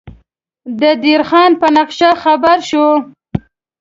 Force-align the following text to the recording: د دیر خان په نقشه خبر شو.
د 0.79 0.81
دیر 1.03 1.21
خان 1.29 1.51
په 1.61 1.67
نقشه 1.77 2.09
خبر 2.23 2.57
شو. 2.69 2.87